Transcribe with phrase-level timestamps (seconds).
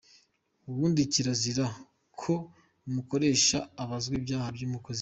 [0.69, 1.65] Ubundi kirazira
[2.21, 2.33] ko
[2.87, 4.89] umukoresha abazwa ibyaha by’umukozi we.